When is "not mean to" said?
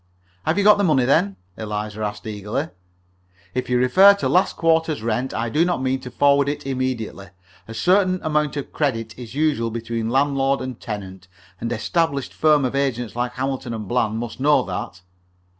5.63-6.09